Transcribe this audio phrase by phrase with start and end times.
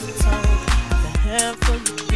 [0.00, 2.02] You just how I.
[2.02, 2.07] You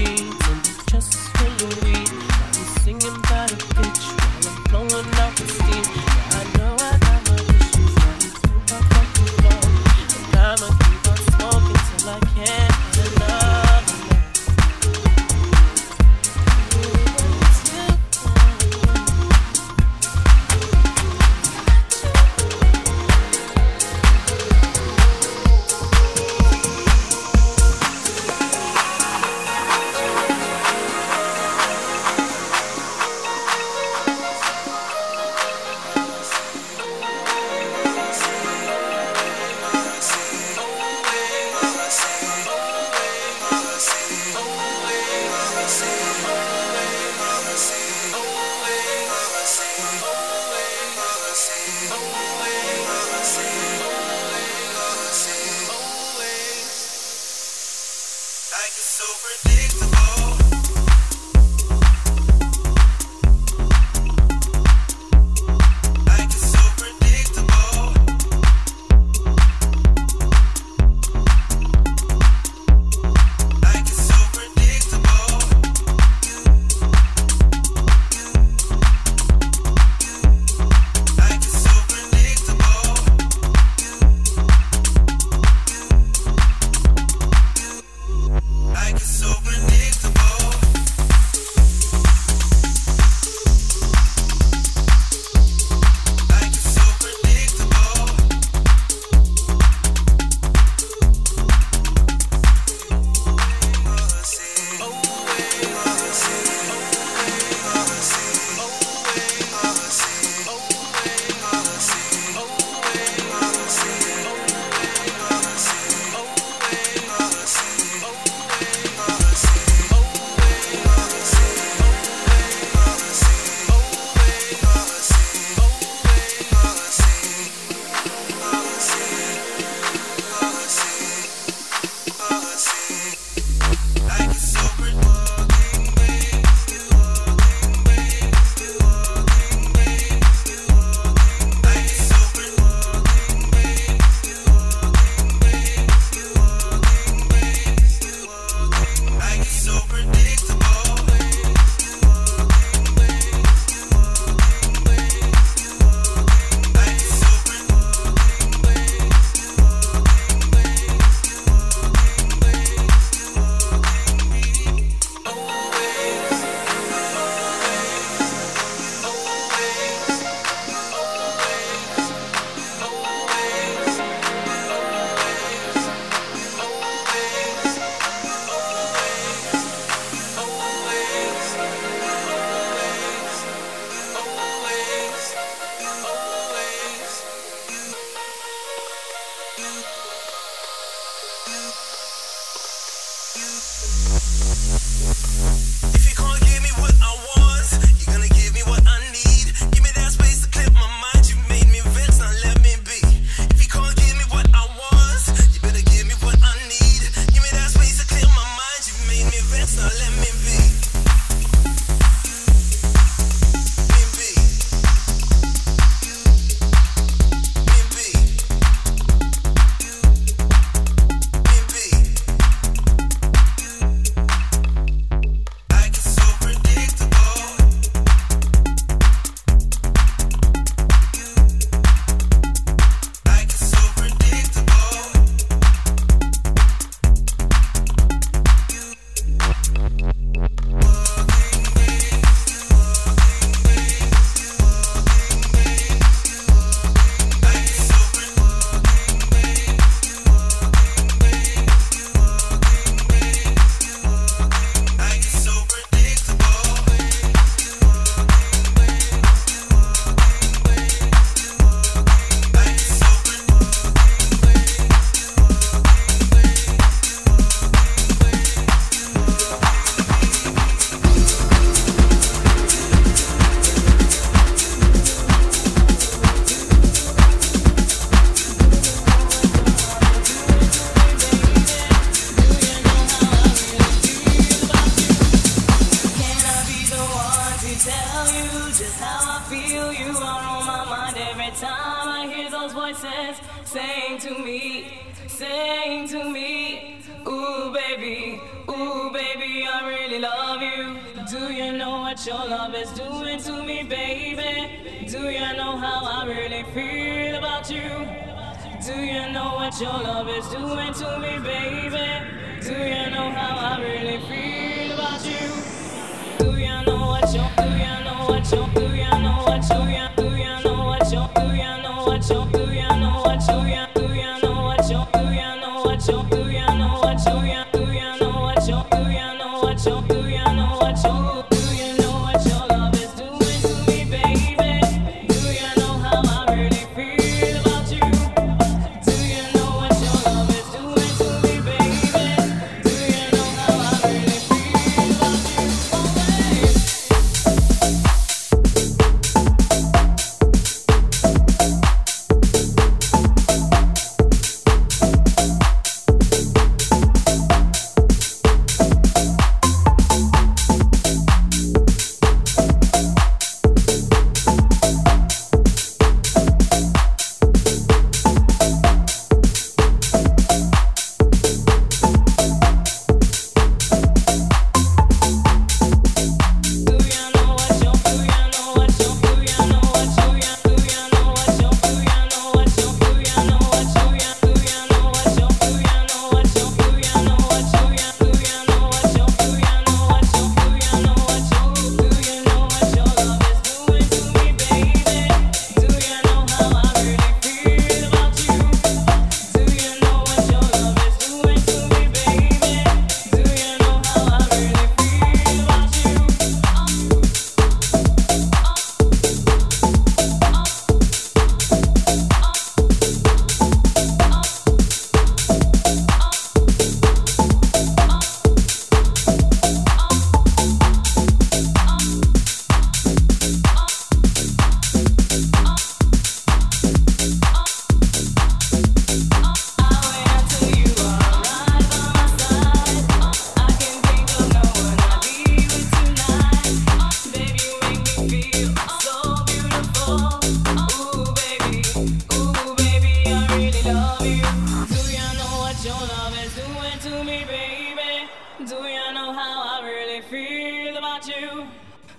[448.66, 451.66] Do you know how I really feel about you?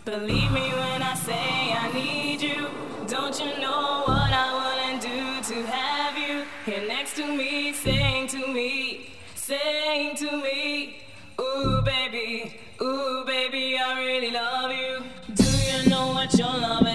[0.03, 2.67] Believe me when I say I need you.
[3.07, 8.27] Don't you know what I wouldn't do to have you here next to me, saying
[8.27, 11.03] to me, saying to me,
[11.39, 15.01] Ooh, baby, ooh, baby, I really love you.
[15.33, 16.92] Do you know what your love is?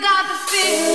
[0.00, 0.91] body.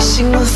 [0.00, 0.46] Single